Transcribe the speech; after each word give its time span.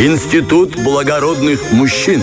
Институт 0.00 0.76
благородных 0.76 1.72
мужчин. 1.72 2.22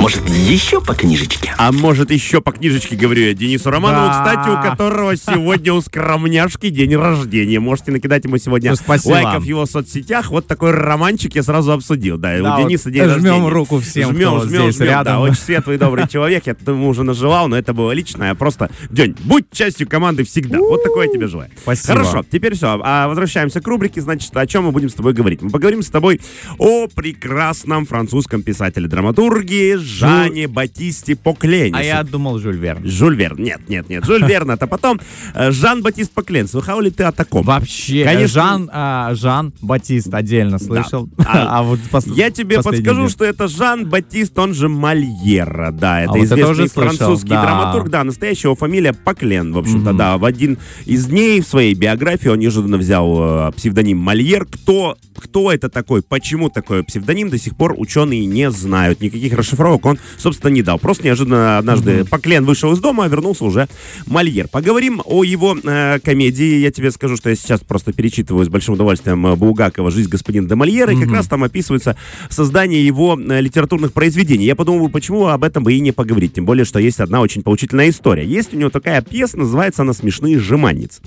Может, 0.00 0.26
еще 0.30 0.80
по 0.80 0.94
книжечке? 0.94 1.52
А 1.58 1.72
может, 1.72 2.10
еще 2.10 2.40
по 2.40 2.52
книжечке, 2.52 2.96
говорю 2.96 3.22
я 3.22 3.34
Денису 3.34 3.70
Романову, 3.70 4.06
Да. 4.06 4.24
кстати, 4.24 4.48
у 4.48 4.70
которого 4.70 5.14
сегодня 5.14 5.74
у 5.74 5.80
скромняшки 5.82 6.70
день 6.70 6.96
рождения. 6.96 7.60
Можете 7.60 7.92
накидать 7.92 8.24
ему 8.24 8.38
сегодня 8.38 8.70
Ну, 8.70 8.76
спасибо. 8.76 9.12
лайков 9.12 9.42
в 9.42 9.46
его 9.46 9.66
соцсетях. 9.66 10.30
Вот 10.30 10.46
такой 10.46 10.70
романчик 10.70 11.34
я 11.34 11.42
сразу 11.42 11.72
обсудил. 11.72 12.16
Да, 12.16 12.34
Да, 12.38 12.54
у 12.54 12.56
вот 12.60 12.68
Дениса 12.68 12.90
день 12.90 13.02
жмем 13.04 13.14
рождения. 13.14 13.48
руку 13.50 13.78
всем, 13.78 14.10
Жмем, 14.14 14.36
кто 14.38 14.46
жмем, 14.48 14.62
здесь 14.62 14.76
жмем. 14.76 14.88
рядом. 14.88 15.04
Да, 15.04 15.20
очень 15.20 15.34
светлый 15.36 15.76
добрый 15.76 16.08
человек. 16.08 16.46
Я 16.46 16.56
ему 16.66 16.88
уже 16.88 17.02
наживал, 17.02 17.48
но 17.48 17.58
это 17.58 17.74
было 17.74 17.92
лично. 17.92 18.24
Я 18.24 18.34
просто, 18.34 18.70
День, 18.88 19.14
будь 19.24 19.50
частью 19.52 19.86
команды 19.86 20.24
всегда. 20.24 20.58
Вот 20.60 20.82
такое 20.82 21.08
я 21.08 21.12
тебе 21.12 21.26
желаю. 21.26 21.50
Спасибо. 21.62 21.92
Хорошо, 21.98 22.24
теперь 22.30 22.54
все. 22.54 22.80
А 22.82 23.06
возвращаемся 23.06 23.60
к 23.60 23.66
рубрике. 23.68 24.00
Значит, 24.00 24.34
о 24.34 24.46
чем 24.46 24.64
мы 24.64 24.72
будем 24.72 24.88
с 24.88 24.94
тобой 24.94 25.12
говорить? 25.12 25.42
Мы 25.42 25.50
поговорим 25.50 25.82
с 25.82 25.88
тобой 25.88 26.22
о 26.58 26.88
прекрасном 26.88 27.84
французском 27.84 28.42
писателе-драматурге 28.42 29.76
Жане 29.98 30.48
Батисте 30.48 31.16
Поклене. 31.16 31.76
А 31.76 31.82
я 31.82 32.02
думал, 32.02 32.38
Жюль 32.38 32.56
Верн. 32.56 32.86
Жюль 32.86 33.16
Верн. 33.16 33.42
Нет, 33.42 33.68
нет, 33.68 33.88
нет. 33.88 34.04
Жюль 34.04 34.24
Верн 34.28 34.50
это 34.52 34.66
потом. 34.66 35.00
Э, 35.34 35.50
Жан-Батист 35.50 36.12
Поклен. 36.12 36.48
Слыхал 36.48 36.80
ли 36.80 36.90
ты 36.90 37.04
о 37.04 37.12
таком? 37.12 37.44
Вообще, 37.44 38.04
Конечно. 38.04 38.28
Жан, 38.28 38.70
а, 38.72 39.14
Жан 39.14 39.52
Батист 39.60 40.12
отдельно 40.14 40.58
слышал. 40.58 41.08
А, 41.18 41.40
А, 41.60 41.62
вот 41.62 41.80
пос- 41.90 42.12
Я 42.14 42.30
тебе 42.30 42.62
подскажу, 42.62 43.02
нет. 43.02 43.10
что 43.10 43.24
это 43.24 43.48
Жан-Батист, 43.48 44.38
он 44.38 44.54
же 44.54 44.68
Мольер. 44.68 45.70
Да, 45.72 46.02
это 46.02 46.12
вот 46.12 46.18
это 46.18 46.34
известный 46.34 46.68
слышал, 46.68 46.82
французский 46.82 47.30
да. 47.30 47.42
драматург. 47.42 47.88
Да, 47.90 48.04
настоящая 48.04 48.48
его 48.48 48.56
фамилия 48.56 48.92
Поклен, 48.92 49.52
в 49.52 49.58
общем-то, 49.58 49.92
да. 49.92 50.18
В 50.18 50.24
один 50.24 50.58
из 50.86 51.06
дней 51.06 51.40
в 51.40 51.46
своей 51.46 51.74
биографии 51.74 52.28
он 52.28 52.38
неожиданно 52.38 52.76
взял 52.78 53.48
э, 53.48 53.52
псевдоним 53.52 53.98
Мольер. 53.98 54.46
Кто, 54.46 54.96
кто 55.18 55.50
это 55.52 55.68
такой, 55.68 56.02
почему 56.02 56.50
такой 56.50 56.84
псевдоним, 56.84 57.30
до 57.30 57.38
сих 57.38 57.56
пор 57.56 57.74
ученые 57.76 58.26
не 58.26 58.50
знают. 58.50 59.00
Никаких 59.00 59.32
расшифровок 59.34 59.79
он, 59.86 59.98
собственно, 60.16 60.50
не 60.50 60.62
дал. 60.62 60.78
Просто 60.78 61.04
неожиданно 61.04 61.58
однажды 61.58 62.04
Поклен 62.04 62.44
вышел 62.44 62.72
из 62.72 62.78
дома, 62.78 63.04
а 63.04 63.08
вернулся 63.08 63.44
уже 63.44 63.68
Мольер. 64.06 64.48
Поговорим 64.48 65.02
о 65.04 65.24
его 65.24 65.56
э, 65.62 65.98
комедии. 66.00 66.58
Я 66.58 66.70
тебе 66.70 66.90
скажу, 66.90 67.16
что 67.16 67.30
я 67.30 67.36
сейчас 67.36 67.60
просто 67.60 67.92
перечитываю 67.92 68.44
с 68.44 68.48
большим 68.48 68.74
удовольствием 68.74 69.26
э, 69.26 69.36
Булгакова 69.36 69.90
«Жизнь 69.90 70.08
господина 70.10 70.48
де 70.48 70.54
Мольера», 70.54 70.92
и 70.92 71.00
как 71.00 71.10
раз 71.12 71.26
там 71.26 71.44
описывается 71.44 71.96
создание 72.28 72.84
его 72.84 73.18
э, 73.18 73.40
литературных 73.40 73.92
произведений. 73.92 74.44
Я 74.44 74.56
подумал, 74.56 74.88
почему 74.88 75.26
об 75.26 75.44
этом 75.44 75.64
бы 75.64 75.72
и 75.72 75.80
не 75.80 75.92
поговорить. 75.92 76.34
Тем 76.34 76.44
более, 76.44 76.64
что 76.64 76.78
есть 76.78 77.00
одна 77.00 77.20
очень 77.20 77.42
поучительная 77.42 77.90
история. 77.90 78.24
Есть 78.24 78.54
у 78.54 78.56
него 78.56 78.70
такая 78.70 79.02
пьеса, 79.02 79.38
называется 79.38 79.82
она 79.82 79.92
«Смешные 79.92 80.38
жеманницы». 80.38 81.00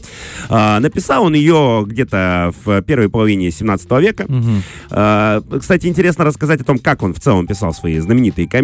А, 0.50 0.80
написал 0.80 1.26
он 1.26 1.34
ее 1.34 1.86
где-то 1.88 2.54
в 2.64 2.82
первой 2.82 3.10
половине 3.10 3.52
17 3.52 3.92
века. 4.00 4.28
А, 4.90 5.42
кстати, 5.60 5.88
интересно 5.88 6.26
рассказать 6.26 6.62
о 6.62 6.64
том, 6.64 6.80
как 6.80 7.04
он 7.04 7.14
в 7.14 7.20
целом 7.20 7.48
писал 7.48 7.74
свои 7.74 8.00
знаменитые 8.00 8.48
комедии. 8.48 8.63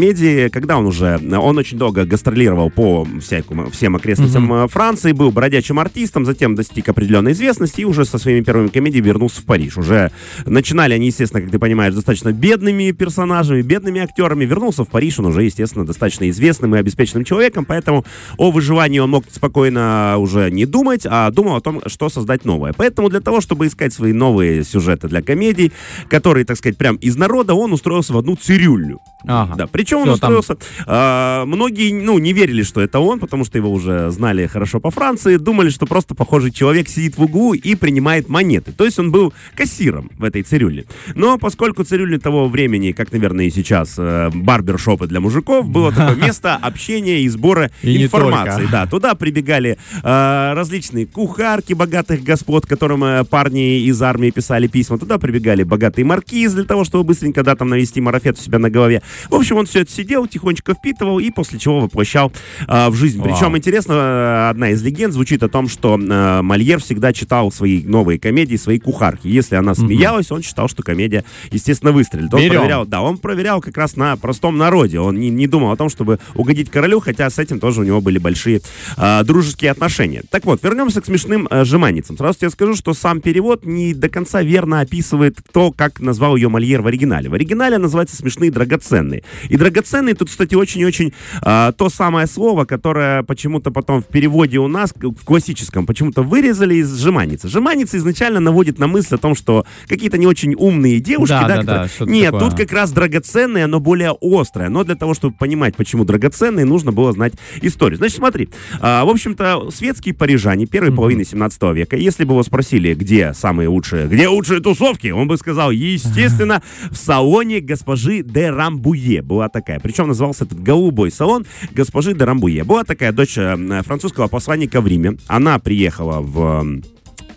Когда 0.49 0.77
он 0.77 0.85
уже... 0.85 1.19
Он 1.39 1.57
очень 1.57 1.77
долго 1.77 2.05
гастролировал 2.05 2.69
по 2.69 3.07
всякому, 3.21 3.69
всем 3.69 3.95
окрестностям 3.95 4.51
э, 4.53 4.67
Франции, 4.67 5.11
был 5.11 5.31
бродячим 5.31 5.79
артистом, 5.79 6.25
затем 6.25 6.55
достиг 6.55 6.89
определенной 6.89 7.33
известности 7.33 7.81
и 7.81 7.85
уже 7.85 8.05
со 8.05 8.17
своими 8.17 8.41
первыми 8.41 8.67
комедиями 8.67 9.07
вернулся 9.07 9.41
в 9.41 9.45
Париж. 9.45 9.77
Уже 9.77 10.11
начинали 10.45 10.93
они, 10.93 11.07
естественно, 11.07 11.41
как 11.41 11.51
ты 11.51 11.59
понимаешь, 11.59 11.93
достаточно 11.93 12.31
бедными 12.31 12.91
персонажами, 12.91 13.61
бедными 13.61 14.01
актерами. 14.01 14.45
Вернулся 14.45 14.83
в 14.83 14.87
Париж, 14.87 15.19
он 15.19 15.27
уже, 15.27 15.43
естественно, 15.43 15.85
достаточно 15.85 16.29
известным 16.29 16.75
и 16.75 16.79
обеспеченным 16.79 17.25
человеком, 17.25 17.65
поэтому 17.65 18.05
о 18.37 18.51
выживании 18.51 18.99
он 18.99 19.09
мог 19.09 19.25
спокойно 19.31 20.15
уже 20.17 20.49
не 20.51 20.65
думать, 20.65 21.05
а 21.05 21.29
думал 21.31 21.57
о 21.57 21.61
том, 21.61 21.81
что 21.87 22.09
создать 22.09 22.45
новое. 22.45 22.73
Поэтому 22.73 23.09
для 23.09 23.21
того, 23.21 23.41
чтобы 23.41 23.67
искать 23.67 23.93
свои 23.93 24.13
новые 24.13 24.63
сюжеты 24.63 25.07
для 25.07 25.21
комедий, 25.21 25.71
которые, 26.09 26.45
так 26.45 26.57
сказать, 26.57 26.77
прям 26.77 26.95
из 26.97 27.15
народа, 27.15 27.53
он 27.53 27.73
устроился 27.73 28.13
в 28.13 28.17
одну 28.17 28.35
цирюльню. 28.35 28.99
Ага. 29.25 29.55
Да, 29.55 29.67
причем 29.67 29.88
он 29.95 30.09
Всё, 30.09 30.17
там- 30.17 30.35
устроился. 30.37 30.57
а, 30.87 31.45
многие, 31.45 31.91
ну, 31.91 32.17
не 32.19 32.33
верили, 32.33 32.63
что 32.63 32.81
это 32.81 32.99
он, 32.99 33.19
потому 33.19 33.45
что 33.45 33.57
его 33.57 33.71
уже 33.71 34.09
знали 34.11 34.45
хорошо 34.47 34.79
по 34.79 34.91
Франции, 34.91 35.37
думали, 35.37 35.69
что 35.69 35.85
просто 35.85 36.15
похожий 36.15 36.51
человек 36.51 36.89
сидит 36.89 37.17
в 37.17 37.23
углу 37.23 37.53
и 37.53 37.75
принимает 37.75 38.29
монеты. 38.29 38.71
То 38.71 38.85
есть 38.85 38.99
он 38.99 39.11
был 39.11 39.33
кассиром 39.55 40.11
в 40.17 40.23
этой 40.23 40.41
цирюльне. 40.43 40.85
Но 41.15 41.37
поскольку 41.37 41.83
цирюльни 41.83 42.17
того 42.17 42.47
времени, 42.47 42.91
как, 42.91 43.11
наверное, 43.11 43.45
и 43.45 43.49
сейчас, 43.49 43.95
э, 43.97 44.29
барбершопы 44.33 45.07
для 45.07 45.19
мужиков, 45.19 45.69
было 45.69 45.91
такое 45.91 46.15
место 46.27 46.55
общения 46.55 47.21
и 47.21 47.29
сбора 47.29 47.71
И 47.81 48.03
информации. 48.03 48.67
Да, 48.71 48.85
туда 48.87 49.15
прибегали 49.15 49.77
э, 50.03 50.53
различные 50.53 51.05
кухарки 51.05 51.73
богатых 51.73 52.23
господ, 52.23 52.65
которым 52.65 53.03
э, 53.03 53.23
парни 53.23 53.81
из 53.81 54.01
армии 54.01 54.29
писали 54.31 54.67
письма. 54.67 54.97
Туда 54.97 55.17
прибегали 55.17 55.63
богатые 55.63 56.05
маркизы 56.05 56.55
для 56.57 56.65
того, 56.65 56.83
чтобы 56.83 57.03
быстренько, 57.05 57.43
да, 57.43 57.55
там 57.55 57.69
навести 57.69 58.01
марафет 58.01 58.37
у 58.37 58.41
себя 58.41 58.59
на 58.59 58.69
голове. 58.69 59.01
В 59.29 59.35
общем, 59.35 59.57
он 59.57 59.65
все 59.65 59.78
это 59.81 59.91
сидел, 59.91 60.27
тихонечко 60.27 60.73
впитывал 60.73 61.19
и 61.19 61.29
после 61.31 61.59
чего 61.59 61.81
воплощал 61.81 62.31
э, 62.67 62.89
в 62.89 62.95
жизнь. 62.95 63.19
Вау. 63.19 63.29
Причем, 63.29 63.57
интересно, 63.57 63.93
э, 63.93 64.49
одна 64.49 64.69
из 64.69 64.81
легенд 64.83 65.13
звучит 65.13 65.43
о 65.43 65.49
том, 65.49 65.67
что 65.67 65.97
э, 65.99 66.41
Мольер 66.41 66.79
всегда 66.79 67.13
читал 67.13 67.51
свои 67.51 67.83
новые 67.83 68.19
комедии 68.19 68.55
своей 68.55 68.79
кухарки. 68.79 69.27
Если 69.27 69.55
она 69.55 69.75
смеялась, 69.75 70.31
он 70.31 70.41
считал, 70.41 70.67
что 70.67 70.83
комедия, 70.83 71.23
естественно, 71.51 71.91
выстрелит. 71.91 72.33
Он 72.33 72.39
Берем. 72.39 72.55
проверял, 72.57 72.85
да, 72.85 73.01
он 73.01 73.17
проверял 73.17 73.61
как 73.61 73.77
раз 73.77 73.95
на 73.95 74.15
простом 74.15 74.57
народе. 74.57 74.99
Он 74.99 75.17
не, 75.19 75.29
не 75.29 75.47
думал 75.47 75.71
о 75.71 75.77
том, 75.77 75.89
чтобы 75.89 76.19
угодить 76.35 76.69
королю, 76.69 76.99
хотя 76.99 77.29
с 77.29 77.39
этим 77.39 77.59
тоже 77.59 77.81
у 77.81 77.83
него 77.83 78.01
были 78.01 78.17
большие 78.17 78.61
э, 78.97 79.23
дружеские 79.23 79.71
отношения. 79.71 80.23
Так 80.29 80.45
вот, 80.45 80.63
вернемся 80.63 81.01
к 81.01 81.05
смешным 81.05 81.47
э, 81.49 81.65
жеманницам. 81.65 82.17
Сразу 82.17 82.39
тебе 82.39 82.49
скажу, 82.49 82.75
что 82.75 82.93
сам 82.93 83.21
перевод 83.21 83.65
не 83.65 83.93
до 83.93 84.09
конца 84.09 84.41
верно 84.41 84.81
описывает 84.81 85.37
то, 85.51 85.71
как 85.71 85.99
назвал 85.99 86.35
ее 86.35 86.49
Мольер 86.49 86.81
в 86.81 86.87
оригинале. 86.87 87.29
В 87.29 87.33
оригинале 87.33 87.75
она 87.75 87.83
называется 87.83 88.15
«Смешные 88.15 88.51
драгоценные». 88.51 89.23
И 89.49 89.57
драгоценные 89.57 89.68
тут, 90.15 90.29
кстати, 90.29 90.55
очень-очень 90.55 91.13
э, 91.41 91.71
то 91.77 91.89
самое 91.89 92.27
слово, 92.27 92.65
которое 92.65 93.23
почему-то 93.23 93.71
потом 93.71 94.01
в 94.01 94.05
переводе 94.05 94.57
у 94.59 94.67
нас, 94.67 94.93
в 94.95 95.23
классическом, 95.25 95.85
почему-то 95.85 96.23
вырезали 96.23 96.75
из 96.75 96.93
жеманницы. 96.97 97.47
Жеманница 97.47 97.97
изначально 97.97 98.39
наводит 98.39 98.79
на 98.79 98.87
мысль 98.87 99.15
о 99.15 99.17
том, 99.17 99.35
что 99.35 99.65
какие-то 99.87 100.17
не 100.17 100.27
очень 100.27 100.55
умные 100.55 100.99
девушки, 100.99 101.31
Да, 101.33 101.47
да, 101.47 101.47
да, 101.47 101.61
которые- 101.63 101.89
да, 101.99 102.05
Нет, 102.05 102.31
такое. 102.31 102.49
тут 102.49 102.57
как 102.59 102.71
раз 102.71 102.91
драгоценное, 102.91 103.67
но 103.67 103.79
более 103.79 104.15
острое. 104.21 104.69
Но 104.69 104.83
для 104.83 104.95
того, 104.95 105.13
чтобы 105.13 105.35
понимать, 105.37 105.75
почему 105.75 106.05
драгоценные, 106.05 106.65
нужно 106.65 106.91
было 106.91 107.11
знать 107.13 107.33
историю. 107.61 107.97
Значит, 107.97 108.17
смотри. 108.17 108.49
а, 108.81 109.03
в 109.05 109.09
общем-то, 109.09 109.69
светские 109.71 110.13
парижане 110.13 110.65
первой 110.65 110.91
половины 110.91 111.23
17 111.25 111.73
века, 111.73 111.95
если 111.97 112.23
бы 112.25 112.33
его 112.33 112.43
спросили, 112.43 112.93
где 112.93 113.33
самые 113.33 113.69
лучшие, 113.69 114.07
где 114.07 114.27
лучшие 114.27 114.59
тусовки, 114.59 115.07
он 115.07 115.27
бы 115.27 115.37
сказал, 115.37 115.71
естественно, 115.71 116.61
в 116.91 116.95
салоне 116.95 117.59
госпожи 117.59 118.23
де 118.23 118.49
Рамбуе. 118.49 119.21
Была 119.21 119.49
такая. 119.49 119.58
Причем 119.61 120.07
назывался 120.07 120.45
этот 120.45 120.61
голубой 120.61 121.11
салон 121.11 121.45
госпожи 121.71 122.13
де 122.13 122.23
Рамбуе. 122.23 122.63
Была 122.63 122.83
такая 122.83 123.11
дочь 123.11 123.37
э, 123.37 123.81
французского 123.83 124.27
посланника 124.27 124.81
в 124.81 124.87
Риме. 124.87 125.17
Она 125.27 125.59
приехала 125.59 126.19
в... 126.19 126.81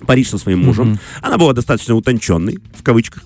Париж 0.07 0.29
со 0.29 0.39
своим 0.39 0.65
мужем. 0.65 0.99
Она 1.21 1.39
была 1.39 1.53
достаточно 1.53 1.95
утонченной, 1.95 2.59
в 2.75 2.83
кавычках. 2.83 3.25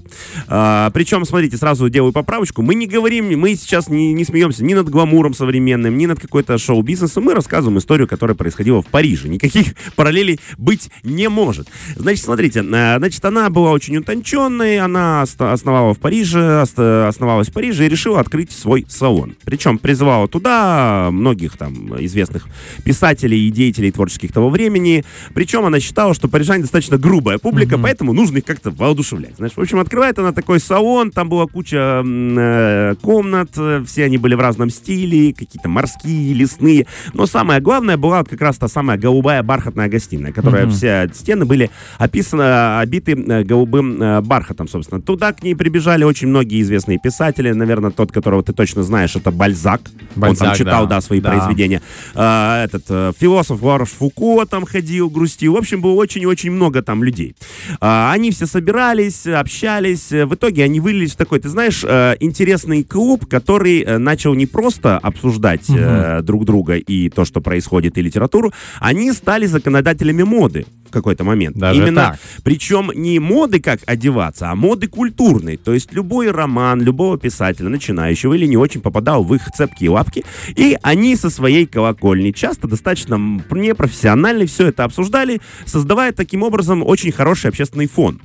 А, 0.49 0.91
причем, 0.91 1.25
смотрите, 1.25 1.57
сразу 1.57 1.89
делаю 1.89 2.13
поправочку. 2.13 2.63
Мы 2.63 2.75
не 2.75 2.87
говорим, 2.87 3.39
мы 3.39 3.55
сейчас 3.55 3.89
не, 3.89 4.13
не 4.13 4.25
смеемся 4.25 4.65
ни 4.65 4.75
над 4.75 4.89
гламуром 4.89 5.35
современным, 5.35 5.97
ни 5.97 6.07
над 6.07 6.21
какой-то 6.21 6.59
шоу-бизнесом. 6.59 7.25
Мы 7.25 7.35
рассказываем 7.35 7.79
историю, 7.79 8.09
которая 8.09 8.37
происходила 8.37 8.83
в 8.83 8.87
Париже. 8.87 9.29
Никаких 9.29 9.75
параллелей 9.97 10.41
быть 10.59 10.91
не 11.03 11.29
может. 11.29 11.69
Значит, 11.97 12.25
смотрите, 12.25 12.61
а, 12.61 12.99
значит, 12.99 13.25
она 13.25 13.51
была 13.51 13.73
очень 13.73 13.97
утонченной, 13.97 14.79
она 14.79 15.23
основала 15.23 15.95
в 15.95 15.99
Париже, 15.99 16.63
основалась 16.63 17.49
в 17.49 17.53
Париже 17.53 17.87
и 17.87 17.89
решила 17.89 18.21
открыть 18.21 18.53
свой 18.53 18.87
салон. 18.89 19.37
Причем 19.45 19.79
призывала 19.79 20.29
туда 20.29 21.09
многих 21.11 21.57
там 21.57 21.97
известных 22.05 22.47
писателей 22.85 23.49
и 23.49 23.51
деятелей 23.51 23.91
творческих 23.91 24.33
того 24.33 24.51
времени. 24.51 25.05
Причем 25.35 25.65
она 25.65 25.81
считала, 25.81 26.15
что 26.15 26.29
парижане 26.29 26.66
достаточно 26.67 26.99
грубая 26.99 27.39
публика, 27.39 27.79
поэтому 27.79 28.13
нужно 28.13 28.39
их 28.39 28.45
как-то 28.45 28.71
воодушевлять. 28.71 29.37
Знаешь, 29.37 29.55
в 29.55 29.61
общем, 29.61 29.79
открывает 29.79 30.19
она 30.19 30.33
такой 30.33 30.61
салон, 30.61 31.11
там 31.11 31.29
была 31.29 31.47
куча 31.47 32.03
э, 32.05 32.95
комнат, 33.01 33.51
э, 33.57 33.85
все 33.87 34.05
они 34.05 34.19
были 34.19 34.35
в 34.35 34.41
разном 34.41 34.71
стиле, 34.71 35.33
какие-то 35.33 35.69
морские, 35.69 36.35
лесные. 36.35 36.87
Но 37.15 37.27
самое 37.27 37.61
главное 37.61 37.97
была 37.97 38.19
вот 38.19 38.29
как 38.29 38.41
раз 38.41 38.57
та 38.59 38.69
самая 38.69 38.99
голубая 38.99 39.43
бархатная 39.43 39.89
гостиная, 39.89 40.33
которая 40.33 40.69
все 40.69 41.09
стены 41.15 41.45
были 41.45 41.71
описаны, 41.99 42.79
обиты 42.79 43.13
э, 43.13 43.45
голубым 43.45 44.03
э, 44.03 44.21
бархатом, 44.21 44.69
собственно. 44.69 45.01
Туда 45.01 45.33
к 45.33 45.43
ней 45.43 45.55
прибежали 45.55 46.05
очень 46.05 46.29
многие 46.29 46.61
известные 46.63 46.99
писатели. 46.99 47.53
Наверное, 47.53 47.91
тот, 47.91 48.13
которого 48.13 48.43
ты 48.43 48.53
точно 48.53 48.83
знаешь, 48.83 49.17
это 49.17 49.31
Бальзак. 49.31 49.83
Он 49.87 50.21
там 50.21 50.21
Бальзак, 50.21 50.57
читал, 50.57 50.87
да. 50.87 50.97
да, 50.97 51.01
свои 51.01 51.21
Да. 51.21 51.31
произведения. 51.31 51.83
А, 52.15 52.65
этот 52.65 52.85
э, 52.89 53.13
философ 53.19 53.63
Ларош 53.63 53.91
Фуко 53.91 54.45
там 54.47 54.67
ходил, 54.67 55.09
грустил. 55.11 55.55
В 55.55 55.57
общем, 55.57 55.81
было 55.81 55.93
очень-очень 55.93 56.51
много 56.57 56.83
там 56.83 57.05
людей. 57.05 57.35
А, 57.81 58.13
они 58.13 58.31
все 58.31 58.47
собирались, 58.47 59.27
общались. 59.27 60.11
В 60.11 60.35
итоге 60.35 60.65
они 60.65 60.81
вылились 60.81 61.13
в 61.13 61.17
такой, 61.17 61.39
ты 61.41 61.49
знаешь, 61.49 61.85
э, 61.85 62.17
интересный 62.21 62.83
клуб, 62.83 63.27
который 63.27 63.83
э, 63.83 63.99
начал 63.99 64.35
не 64.35 64.47
просто 64.47 64.99
обсуждать 64.99 65.69
э, 65.69 66.21
друг 66.23 66.45
друга 66.45 66.77
и 66.77 67.09
то, 67.09 67.25
что 67.25 67.41
происходит, 67.41 67.99
и 67.99 68.03
литературу. 68.03 68.53
Они 68.81 69.13
стали 69.13 69.47
законодателями 69.47 70.23
моды. 70.23 70.67
В 70.89 70.91
какой-то 70.91 71.25
момент. 71.25 71.57
Даже 71.57 71.83
Именно, 71.83 72.01
так? 72.01 72.19
причем 72.43 72.91
не 72.95 73.19
моды, 73.19 73.61
как 73.61 73.81
одеваться, 73.87 74.51
а 74.51 74.55
моды 74.55 74.89
культурные. 74.89 75.57
То 75.57 75.75
есть 75.75 75.93
любой 75.93 76.31
роман 76.31 76.81
любого 76.81 77.19
писателя, 77.19 77.69
начинающего 77.69 78.35
или 78.35 78.47
не 78.47 78.57
очень, 78.57 78.81
попадал 78.81 79.25
в 79.25 79.35
их 79.35 79.43
цепкие 79.55 79.91
лапки, 79.91 80.25
и 80.55 80.77
они 80.83 81.17
со 81.17 81.31
своей 81.31 81.67
колокольни 81.67 82.31
часто 82.31 82.69
достаточно 82.69 83.17
непрофессионально 83.51 84.47
все 84.47 84.69
это 84.69 84.85
обсуждали, 84.85 85.41
создавая 85.65 86.13
таким 86.13 86.43
образом 86.43 86.83
очень 86.83 87.13
хороший 87.13 87.51
общественный 87.51 87.89
фон. 87.89 88.21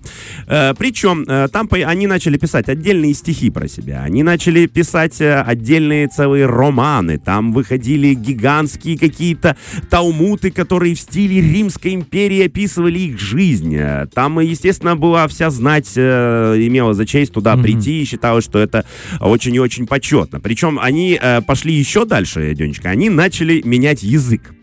Э, 0.47 0.73
причем 0.77 1.23
э, 1.27 1.47
там 1.51 1.67
они 1.71 2.07
начали 2.07 2.37
писать 2.37 2.69
отдельные 2.69 3.13
стихи 3.13 3.49
про 3.49 3.67
себя, 3.67 4.03
они 4.03 4.23
начали 4.23 4.65
писать 4.67 5.21
э, 5.21 5.41
отдельные 5.41 6.07
целые 6.07 6.45
романы, 6.45 7.17
там 7.17 7.51
выходили 7.53 8.13
гигантские 8.13 8.97
какие-то 8.97 9.55
талмуты, 9.89 10.51
которые 10.51 10.95
в 10.95 10.99
стиле 10.99 11.41
Римской 11.41 11.93
империи 11.95 12.43
описывали 12.51 12.99
их 12.99 13.19
жизнь. 13.19 13.77
Там, 14.13 14.39
естественно, 14.39 14.95
была 14.97 15.27
вся 15.27 15.49
знать, 15.49 15.93
э, 15.95 16.55
имела 16.59 16.93
за 16.93 17.05
честь 17.05 17.31
туда 17.31 17.55
прийти 17.55 18.01
и 18.01 18.05
считалось, 18.05 18.43
что 18.43 18.59
это 18.59 18.85
очень 19.21 19.55
и 19.55 19.59
очень 19.59 19.87
почетно. 19.87 20.41
Причем 20.41 20.77
они 20.79 21.17
э, 21.21 21.41
пошли 21.41 21.73
еще 21.73 22.05
дальше, 22.05 22.53
Денечка, 22.53 22.89
они 22.89 23.09
начали 23.09 23.61
менять 23.63 24.03
язык. 24.03 24.53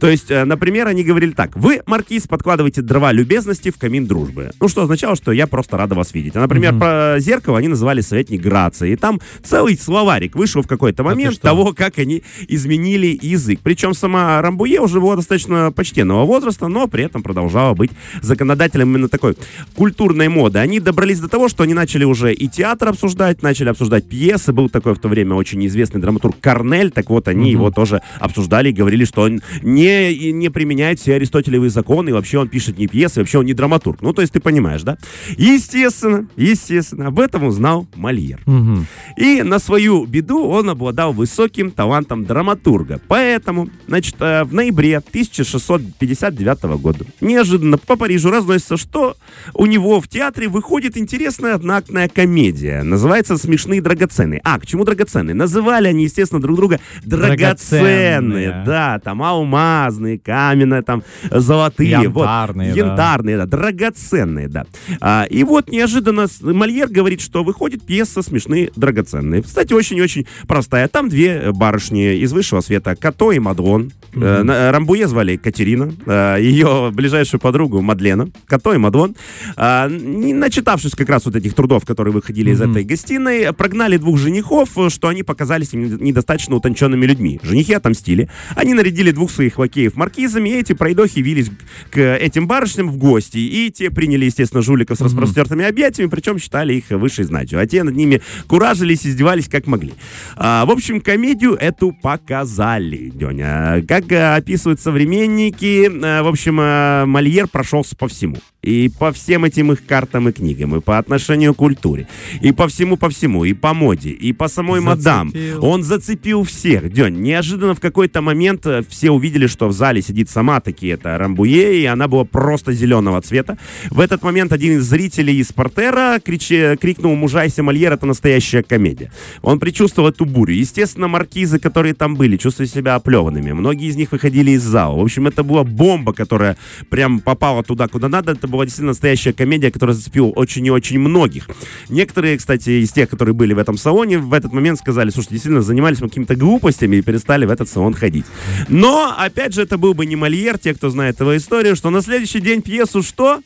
То 0.00 0.08
есть, 0.08 0.30
э, 0.30 0.44
например, 0.44 0.86
они 0.86 1.04
говорили 1.04 1.32
так, 1.32 1.56
вы, 1.56 1.82
маркиз, 1.86 2.26
подкладываете 2.26 2.82
дрова 2.82 3.12
любезности 3.12 3.70
в 3.70 3.78
камин 3.78 4.06
дружбы. 4.06 4.50
Ну, 4.60 4.68
что 4.68 4.82
означало, 4.82 5.16
что 5.16 5.32
я 5.32 5.46
просто 5.46 5.76
рада 5.76 5.94
вас 5.94 6.14
видеть. 6.14 6.36
А, 6.36 6.40
например, 6.40 6.78
про 6.78 7.16
зеркало 7.18 7.58
они 7.58 7.68
называли 7.68 8.00
советник 8.00 8.40
Грации. 8.40 8.92
И 8.92 8.96
там 8.96 9.20
целый 9.42 9.76
словарик 9.76 10.36
вышел 10.36 10.62
в 10.62 10.66
какой-то 10.66 11.02
момент 11.02 11.34
что? 11.34 11.42
того, 11.42 11.72
как 11.72 11.98
они 11.98 12.22
изменили 12.48 13.18
язык. 13.20 13.60
Причем 13.62 13.94
сама 13.94 14.40
Рамбуе 14.42 14.80
уже 14.80 15.00
была 15.00 15.16
достаточно 15.16 15.72
почтенного 15.72 16.24
возраста, 16.24 16.68
но 16.68 16.86
при 16.86 17.04
этом 17.04 17.22
продолжала 17.22 17.74
быть 17.74 17.90
законодателем 18.22 18.90
именно 18.90 19.08
такой 19.08 19.36
культурной 19.74 20.28
моды. 20.28 20.58
Они 20.58 20.80
добрались 20.80 21.20
до 21.20 21.28
того, 21.28 21.48
что 21.48 21.62
они 21.62 21.74
начали 21.74 22.04
уже 22.04 22.32
и 22.32 22.48
театр 22.48 22.88
обсуждать, 22.88 23.42
начали 23.42 23.68
обсуждать 23.68 24.08
пьесы. 24.08 24.52
Был 24.52 24.68
такой 24.68 24.94
в 24.94 24.98
то 24.98 25.08
время 25.08 25.34
очень 25.34 25.64
известный 25.66 26.00
драматург 26.00 26.36
Корнель, 26.40 26.90
так 26.90 27.10
вот 27.10 27.28
они 27.28 27.50
его 27.50 27.70
тоже 27.70 28.02
обсуждали 28.18 28.70
и 28.70 28.72
говорили, 28.72 29.04
что 29.04 29.22
он 29.22 29.40
не, 29.62 30.32
не 30.32 30.48
применяет 30.48 31.00
все 31.00 31.14
аристотелевые 31.14 31.70
законы, 31.70 32.10
и 32.10 32.12
вообще 32.12 32.38
он 32.38 32.48
пишет 32.48 32.78
не 32.78 32.86
пьесы, 32.86 33.20
вообще 33.20 33.38
он 33.38 33.46
не 33.46 33.54
драматург. 33.54 34.02
Ну, 34.02 34.12
то 34.12 34.22
есть 34.22 34.32
ты 34.32 34.40
понимаешь, 34.40 34.82
да? 34.82 34.98
Естественно, 35.36 36.26
естественно, 36.36 37.08
об 37.08 37.20
этом 37.20 37.44
узнал 37.44 37.86
Мольер. 37.94 38.40
Мгм. 38.46 38.86
И 39.16 39.42
на 39.42 39.58
свою 39.58 40.04
беду 40.06 40.46
он 40.46 40.70
обладал 40.70 41.12
высоким 41.12 41.70
талантом 41.70 42.24
драматурга. 42.24 43.00
Поэтому, 43.08 43.68
значит, 43.86 44.16
э, 44.20 44.44
в 44.44 44.54
ноябре 44.54 45.00
1659 45.00 46.78
года 46.78 47.04
неожиданно 47.20 47.78
по 47.78 47.96
Парижу 47.96 48.30
разносится, 48.30 48.76
что 48.76 49.16
у 49.52 49.66
него 49.66 50.00
в 50.00 50.08
театре 50.08 50.48
выходит 50.48 50.96
интересная 50.96 51.54
одноактная 51.54 52.08
комедия. 52.08 52.82
Называется 52.82 53.36
«Смешные 53.36 53.80
драгоценные». 53.80 54.40
А, 54.44 54.58
к 54.58 54.66
чему 54.66 54.84
драгоценные? 54.84 55.34
Называли 55.34 55.88
они, 55.88 56.04
естественно, 56.04 56.40
друг 56.40 56.56
друга 56.56 56.80
драгоценные. 57.04 58.20
Драгоценные. 58.20 58.62
Да, 58.66 59.00
там 59.00 59.22
алмазные, 59.34 60.18
каменные, 60.18 60.82
там 60.82 61.02
золотые. 61.30 61.90
Янтарные, 61.90 62.70
вот, 62.70 62.76
да. 62.76 62.86
янтарные, 62.86 63.36
да, 63.38 63.46
драгоценные, 63.46 64.48
да. 64.48 64.66
А, 65.00 65.24
и 65.28 65.44
вот 65.44 65.70
неожиданно 65.70 66.26
Мольер 66.42 66.88
говорит, 66.88 67.20
что 67.20 67.44
выходит 67.44 67.84
пьеса 67.84 68.22
«Смешные 68.22 68.70
драгоценные». 68.76 69.42
Кстати, 69.42 69.72
очень-очень 69.72 70.26
простая. 70.46 70.88
Там 70.88 71.08
две 71.08 71.28
э, 71.28 71.52
барышни 71.52 72.16
из 72.16 72.32
высшего 72.32 72.60
света, 72.60 72.96
Като 72.96 73.32
и 73.32 73.38
Мадлон. 73.38 73.92
Э, 74.14 74.42
на- 74.42 74.72
Рамбуе 74.72 75.06
звали 75.08 75.36
Катерина, 75.36 75.92
э, 76.06 76.38
ее 76.40 76.90
ближайшую 76.92 77.40
подругу 77.40 77.80
Мадлена, 77.80 78.28
Като 78.46 78.74
и 78.74 78.78
Мадлон. 78.78 79.14
А, 79.56 79.88
не 79.88 80.32
начитавшись 80.32 80.94
как 80.94 81.08
раз 81.08 81.26
вот 81.26 81.36
этих 81.36 81.54
трудов, 81.54 81.84
которые 81.84 82.12
выходили 82.12 82.50
из 82.50 82.60
этой 82.60 82.84
гостиной, 82.84 83.52
прогнали 83.52 83.96
двух 83.96 84.18
женихов, 84.18 84.70
э, 84.78 84.90
что 84.90 85.08
они 85.08 85.22
показались 85.22 85.72
им 85.74 85.96
недостаточно 85.96 86.56
утонченными 86.56 87.04
людьми. 87.06 87.40
Женихи 87.42 87.74
отомстили. 87.74 88.28
Они 88.56 88.74
нарядили 88.74 89.10
двух 89.10 89.23
своих 89.30 89.58
лакеев 89.58 89.96
маркизами, 89.96 90.50
и 90.50 90.54
эти 90.54 90.72
пройдохи 90.72 91.18
явились 91.18 91.50
к 91.90 91.98
этим 91.98 92.46
барышням 92.46 92.90
в 92.90 92.96
гости. 92.96 93.38
И 93.38 93.70
те 93.70 93.90
приняли, 93.90 94.26
естественно, 94.26 94.62
жуликов 94.62 94.98
с 94.98 95.00
распростертыми 95.00 95.64
объятиями, 95.64 96.10
причем 96.10 96.38
считали 96.38 96.74
их 96.74 96.90
высшей 96.90 97.24
знатью. 97.24 97.60
А 97.60 97.66
те 97.66 97.82
над 97.82 97.94
ними 97.94 98.22
куражились, 98.46 99.06
издевались 99.06 99.48
как 99.48 99.66
могли. 99.66 99.94
А, 100.36 100.64
в 100.66 100.70
общем, 100.70 101.00
комедию 101.00 101.54
эту 101.54 101.92
показали, 101.92 103.10
Деня. 103.14 103.84
Как 103.86 104.10
э, 104.12 104.34
описывают 104.36 104.80
современники, 104.80 105.86
э, 105.86 106.22
в 106.22 106.28
общем, 106.28 106.60
э, 106.60 107.04
Мольер 107.06 107.48
прошелся 107.48 107.96
по 107.96 108.08
всему. 108.08 108.36
И 108.62 108.90
по 108.98 109.12
всем 109.12 109.44
этим 109.44 109.72
их 109.72 109.84
картам 109.84 110.28
и 110.30 110.32
книгам, 110.32 110.76
и 110.76 110.80
по 110.80 110.96
отношению 110.96 111.52
к 111.52 111.58
культуре, 111.58 112.08
и 112.40 112.50
по 112.50 112.66
всему, 112.66 112.96
по 112.96 113.10
всему, 113.10 113.44
и 113.44 113.52
по 113.52 113.74
моде, 113.74 114.08
и 114.08 114.32
по 114.32 114.48
самой 114.48 114.80
мадам. 114.80 115.28
Зацепил. 115.28 115.64
Он 115.64 115.82
зацепил 115.82 116.44
всех. 116.44 116.90
День, 116.90 117.20
неожиданно 117.20 117.74
в 117.74 117.80
какой-то 117.80 118.22
момент 118.22 118.66
все 118.88 119.10
увидели, 119.14 119.46
что 119.46 119.68
в 119.68 119.72
зале 119.72 120.02
сидит 120.02 120.30
сама 120.30 120.60
таки 120.60 120.88
это 120.88 121.16
Рамбуе, 121.18 121.82
и 121.82 121.84
она 121.84 122.08
была 122.08 122.24
просто 122.24 122.72
зеленого 122.72 123.20
цвета. 123.22 123.58
В 123.90 124.00
этот 124.00 124.22
момент 124.22 124.52
один 124.52 124.78
из 124.78 124.84
зрителей 124.84 125.38
из 125.38 125.52
портера 125.52 126.18
кричи- 126.18 126.76
крикнул 126.76 127.14
«Мужайся, 127.14 127.62
Мольер, 127.62 127.92
это 127.92 128.06
настоящая 128.06 128.62
комедия». 128.62 129.10
Он 129.42 129.58
предчувствовал 129.58 130.08
эту 130.08 130.24
бурю. 130.24 130.54
Естественно, 130.54 131.08
маркизы, 131.08 131.58
которые 131.58 131.94
там 131.94 132.16
были, 132.16 132.36
чувствовали 132.36 132.70
себя 132.70 132.94
оплеванными. 132.94 133.52
Многие 133.52 133.88
из 133.88 133.96
них 133.96 134.12
выходили 134.12 134.52
из 134.52 134.62
зала. 134.62 134.98
В 134.98 135.02
общем, 135.02 135.26
это 135.26 135.42
была 135.42 135.64
бомба, 135.64 136.12
которая 136.12 136.56
прям 136.90 137.20
попала 137.20 137.62
туда, 137.62 137.88
куда 137.88 138.08
надо. 138.08 138.32
Это 138.32 138.48
была 138.48 138.64
действительно 138.64 138.92
настоящая 138.92 139.32
комедия, 139.32 139.70
которая 139.70 139.94
зацепила 139.94 140.28
очень 140.28 140.66
и 140.66 140.70
очень 140.70 140.98
многих. 140.98 141.48
Некоторые, 141.88 142.38
кстати, 142.38 142.82
из 142.82 142.92
тех, 142.92 143.08
которые 143.08 143.34
были 143.34 143.52
в 143.52 143.58
этом 143.58 143.76
салоне, 143.76 144.18
в 144.18 144.32
этот 144.32 144.52
момент 144.52 144.78
сказали, 144.78 145.10
слушайте, 145.10 145.34
действительно 145.34 145.62
занимались 145.62 146.00
мы 146.00 146.08
какими-то 146.08 146.36
глупостями 146.36 146.96
и 146.96 147.02
перестали 147.02 147.44
в 147.44 147.50
этот 147.50 147.68
салон 147.68 147.94
ходить. 147.94 148.24
Но, 148.68 149.03
опять 149.12 149.54
же, 149.54 149.62
это 149.62 149.78
был 149.78 149.94
бы 149.94 150.06
не 150.06 150.16
Мольер, 150.16 150.58
те, 150.58 150.74
кто 150.74 150.90
знает 150.90 151.20
его 151.20 151.36
историю, 151.36 151.76
что 151.76 151.90
на 151.90 152.00
следующий 152.00 152.40
день 152.40 152.62
пьесу 152.62 153.02
что? 153.02 153.40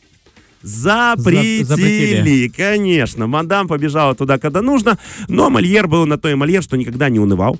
Запретили. 0.61 1.63
запретили. 1.63 2.47
Конечно. 2.49 3.27
Мадам 3.27 3.67
побежала 3.67 4.13
туда, 4.15 4.37
когда 4.37 4.61
нужно, 4.61 4.97
но 5.27 5.49
Мольер 5.49 5.87
был 5.87 6.05
на 6.05 6.17
то 6.17 6.29
и 6.29 6.35
Мольер, 6.35 6.61
что 6.61 6.77
никогда 6.77 7.09
не 7.09 7.19
унывал. 7.19 7.59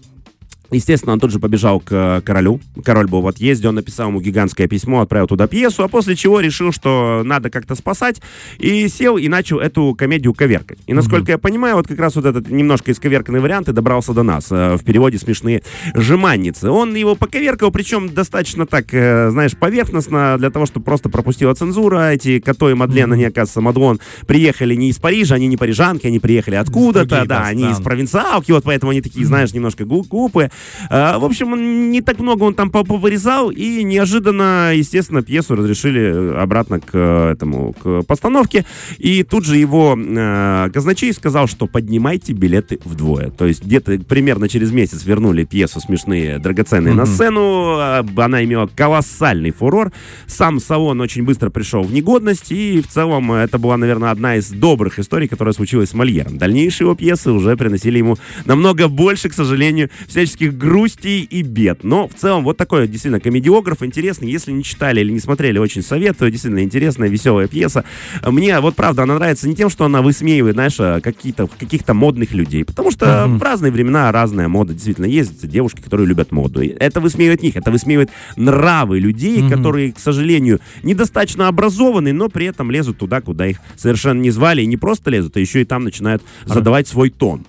Естественно, 0.71 1.13
он 1.13 1.19
тут 1.19 1.31
же 1.31 1.39
побежал 1.39 1.79
к 1.79 1.91
э, 1.91 2.21
королю. 2.21 2.59
Король 2.83 3.07
был 3.07 3.21
в 3.21 3.27
отъезде, 3.27 3.67
он 3.67 3.75
написал 3.75 4.09
ему 4.09 4.21
гигантское 4.21 4.67
письмо, 4.67 5.01
отправил 5.01 5.27
туда 5.27 5.47
пьесу, 5.47 5.83
а 5.83 5.87
после 5.87 6.15
чего 6.15 6.39
решил, 6.39 6.71
что 6.71 7.23
надо 7.25 7.49
как-то 7.49 7.75
спасать, 7.75 8.21
и 8.59 8.87
сел 8.87 9.17
и 9.17 9.27
начал 9.27 9.59
эту 9.59 9.95
комедию 9.95 10.33
коверкать. 10.33 10.77
И 10.87 10.93
насколько 10.93 11.31
я 11.31 11.37
понимаю, 11.37 11.75
вот 11.75 11.87
как 11.87 11.99
раз 11.99 12.15
вот 12.15 12.25
этот 12.25 12.49
немножко 12.49 12.91
исковерканный 12.91 13.39
вариант 13.39 13.69
и 13.69 13.73
добрался 13.73 14.13
до 14.13 14.23
нас. 14.23 14.47
э, 14.51 14.75
В 14.75 14.83
переводе 14.83 15.17
«Смешные 15.17 15.63
жеманницы». 15.95 16.69
Он 16.69 16.95
его 16.95 17.15
поковеркал, 17.15 17.71
причем 17.71 18.13
достаточно 18.13 18.65
так, 18.65 18.93
э, 18.93 19.29
знаешь, 19.31 19.55
поверхностно, 19.57 20.37
для 20.37 20.49
того, 20.49 20.65
чтобы 20.65 20.85
просто 20.85 21.09
пропустила 21.09 21.53
цензура. 21.53 22.11
Эти 22.11 22.39
Като 22.39 22.69
и 22.69 22.73
Мадлен, 22.73 23.11
они, 23.11 23.25
оказывается, 23.25 23.61
Мадлон, 23.61 23.99
приехали 24.27 24.75
не 24.75 24.89
из 24.89 24.97
Парижа, 24.97 25.35
они 25.35 25.47
не 25.47 25.57
парижанки, 25.57 26.07
они 26.07 26.19
приехали 26.19 26.55
откуда-то, 26.55 27.25
да, 27.25 27.45
они 27.45 27.63
из 27.71 27.77
провинциалки, 27.83 28.51
вот 28.51 28.63
поэтому 28.63 28.91
они 28.91 29.01
такие, 29.01 29.25
знаешь, 29.25 29.53
немножко 29.53 29.85
глупые. 29.85 30.51
А, 30.89 31.19
В 31.19 31.25
общем, 31.25 31.53
он 31.53 31.91
не 31.91 32.01
так 32.01 32.19
много 32.19 32.43
он 32.43 32.53
там 32.53 32.69
по- 32.69 32.83
повырезал, 32.83 33.49
и 33.49 33.83
неожиданно, 33.83 34.73
естественно, 34.75 35.21
пьесу 35.21 35.55
разрешили 35.55 36.01
э, 36.01 36.35
обратно 36.41 36.79
к 36.79 36.89
э, 36.93 37.31
этому, 37.33 37.73
к 37.73 38.03
постановке. 38.03 38.65
И 38.97 39.23
тут 39.23 39.45
же 39.45 39.57
его 39.57 39.97
э, 39.97 40.69
казначей 40.73 41.13
сказал, 41.13 41.47
что 41.47 41.67
поднимайте 41.67 42.33
билеты 42.33 42.79
вдвое. 42.83 43.29
То 43.29 43.45
есть 43.45 43.63
где-то 43.63 43.99
примерно 43.99 44.47
через 44.49 44.71
месяц 44.71 45.05
вернули 45.05 45.45
пьесу 45.45 45.79
«Смешные 45.79 46.39
драгоценные» 46.39 46.93
на 46.93 47.05
сцену. 47.05 47.77
Она 48.17 48.43
имела 48.43 48.67
колоссальный 48.75 49.51
фурор. 49.51 49.91
Сам 50.27 50.59
салон 50.59 51.01
очень 51.01 51.23
быстро 51.23 51.49
пришел 51.49 51.83
в 51.83 51.93
негодность, 51.93 52.51
и 52.51 52.81
в 52.81 52.87
целом 52.87 53.31
это 53.31 53.57
была, 53.57 53.77
наверное, 53.77 54.11
одна 54.11 54.35
из 54.35 54.49
добрых 54.49 54.99
историй, 54.99 55.27
которая 55.27 55.53
случилась 55.53 55.89
с 55.89 55.93
Мольером. 55.93 56.37
Дальнейшие 56.37 56.85
его 56.85 56.95
пьесы 56.95 57.31
уже 57.31 57.55
приносили 57.57 57.97
ему 57.97 58.17
намного 58.45 58.87
больше, 58.87 59.29
к 59.29 59.33
сожалению, 59.33 59.89
всяческих 60.07 60.48
грустей 60.51 61.21
и 61.23 61.41
бед. 61.41 61.83
Но 61.83 62.07
в 62.07 62.13
целом 62.13 62.43
вот 62.43 62.57
такой 62.57 62.87
действительно 62.87 63.19
комедиограф 63.19 63.83
интересный. 63.83 64.29
Если 64.29 64.51
не 64.51 64.63
читали 64.63 65.01
или 65.01 65.11
не 65.11 65.19
смотрели, 65.19 65.57
очень 65.57 65.81
советую. 65.81 66.31
Действительно 66.31 66.63
интересная, 66.63 67.09
веселая 67.09 67.47
пьеса. 67.47 67.83
Мне 68.25 68.59
вот 68.59 68.75
правда 68.75 69.03
она 69.03 69.15
нравится 69.15 69.47
не 69.47 69.55
тем, 69.55 69.69
что 69.69 69.85
она 69.85 70.01
высмеивает, 70.01 70.55
знаешь, 70.55 70.75
а, 70.79 71.01
какие-то, 71.01 71.47
каких-то 71.47 71.93
модных 71.93 72.33
людей. 72.33 72.65
Потому 72.65 72.91
что 72.91 73.25
в 73.27 73.41
разные 73.41 73.71
времена 73.71 74.11
разная 74.11 74.47
мода. 74.47 74.73
Действительно, 74.73 75.05
есть 75.05 75.47
девушки, 75.47 75.81
которые 75.81 76.07
любят 76.07 76.31
моду. 76.31 76.61
Это 76.61 76.99
высмеивает 76.99 77.41
них, 77.41 77.55
это 77.55 77.71
высмеивает 77.71 78.09
нравы 78.35 78.99
людей, 78.99 79.47
которые, 79.49 79.93
к 79.93 79.99
сожалению, 79.99 80.59
недостаточно 80.83 81.47
образованы, 81.47 82.13
но 82.13 82.29
при 82.29 82.45
этом 82.45 82.71
лезут 82.71 82.97
туда, 82.97 83.21
куда 83.21 83.47
их 83.47 83.57
совершенно 83.75 84.21
не 84.21 84.31
звали. 84.31 84.61
И 84.61 84.65
не 84.65 84.77
просто 84.77 85.09
лезут, 85.09 85.37
а 85.37 85.39
еще 85.39 85.61
и 85.61 85.65
там 85.65 85.83
начинают 85.83 86.23
задавать 86.45 86.87
свой 86.87 87.09
тон. 87.09 87.45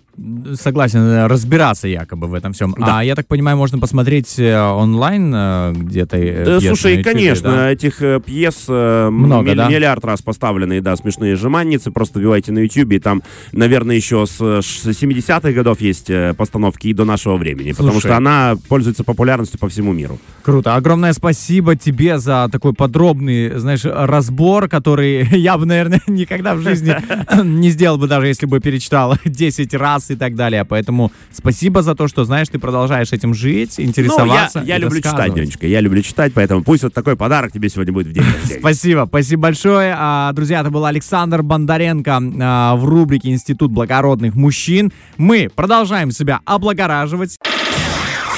Согласен, 0.55 1.27
разбираться 1.27 1.89
якобы 1.89 2.27
в 2.27 2.35
этом 2.35 2.53
всем. 2.53 2.75
Да. 2.79 2.99
А 2.99 3.05
я 3.05 3.15
так 3.15 3.27
понимаю, 3.27 3.57
можно 3.57 3.79
посмотреть 3.79 4.39
э, 4.39 4.59
онлайн 4.61 5.33
э, 5.35 5.73
где-то 5.77 6.17
э, 6.17 6.45
Да, 6.45 6.61
слушай, 6.61 6.97
Ютубе, 6.99 7.13
конечно, 7.13 7.51
да? 7.51 7.71
этих 7.71 8.03
э, 8.03 8.21
пьес 8.25 8.65
э, 8.69 9.09
Много, 9.11 9.51
миль- 9.51 9.57
да? 9.57 9.69
миллиард 9.69 10.05
раз 10.05 10.23
поставленные, 10.23 10.81
да, 10.81 10.95
смешные 10.97 11.37
жеманницы, 11.37 11.91
просто 11.91 12.19
вбивайте 12.21 12.53
на 12.53 12.59
YouTube, 12.61 12.93
и 12.93 12.99
там, 12.99 13.23
наверное, 13.53 13.97
еще 13.97 14.27
с, 14.27 14.37
э, 14.41 14.61
ш- 14.63 14.93
с 14.93 15.03
70-х 15.03 15.53
годов 15.53 15.81
есть 15.81 16.11
э, 16.11 16.35
постановки 16.37 16.89
и 16.89 16.93
до 16.93 17.05
нашего 17.05 17.37
времени, 17.37 17.73
потому 17.73 17.93
Слушай. 17.93 18.09
что 18.09 18.17
она 18.17 18.57
пользуется 18.69 19.05
популярностью 19.05 19.59
по 19.59 19.69
всему 19.69 19.93
миру. 19.93 20.19
Круто. 20.43 20.75
Огромное 20.75 21.13
спасибо 21.13 21.77
тебе 21.77 22.19
за 22.19 22.49
такой 22.53 22.75
подробный, 22.75 23.59
знаешь, 23.59 23.85
разбор, 23.85 24.69
который 24.69 25.27
я 25.39 25.57
бы, 25.57 25.67
наверное, 25.67 26.03
никогда 26.07 26.55
в 26.55 26.61
жизни 26.61 26.95
не 27.45 27.71
сделал 27.71 27.97
бы, 27.99 28.07
даже 28.07 28.27
если 28.27 28.47
бы 28.47 28.61
перечитал 28.61 29.17
10 29.25 29.75
раз 29.75 30.10
и 30.11 30.17
так 30.17 30.35
далее. 30.35 30.65
Поэтому 30.65 31.13
спасибо 31.33 31.83
за 31.83 31.95
то, 31.95 32.09
что, 32.09 32.25
знаешь, 32.25 32.49
ты 32.49 32.59
продолжаешь 32.59 33.13
этим 33.13 33.35
жить, 33.35 33.75
Ну, 33.79 33.85
я, 33.85 33.89
интересоваться. 33.89 34.63
я 34.67 34.77
и 34.77 34.81
люблю 34.81 35.01
читать. 35.01 35.35
Денечка, 35.35 35.67
я 35.67 35.81
люблю 35.81 36.03
читать, 36.03 36.33
поэтому 36.35 36.63
пусть 36.63 36.83
вот 36.83 36.95
такой 36.95 37.17
подарок 37.17 37.53
тебе 37.53 37.69
сегодня 37.69 37.93
будет 37.93 38.09
в 38.09 38.13
день 38.13 38.25
рождения. 38.25 38.61
Спасибо, 38.61 39.07
спасибо 39.09 39.43
большое. 39.43 39.95
А, 39.97 40.33
Друзья, 40.33 40.61
это 40.61 40.71
был 40.71 40.85
Александр 40.85 41.43
Бондаренко 41.43 42.21
а, 42.41 42.77
в 42.77 42.85
рубрике 42.85 43.31
«Институт 43.31 43.71
благородных 43.71 44.35
мужчин». 44.35 44.93
Мы 45.17 45.49
продолжаем 45.55 46.11
себя 46.11 46.41
облагораживать. 46.45 47.39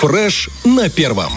Фреш 0.01 0.49
на 0.65 0.89
первом. 0.89 1.31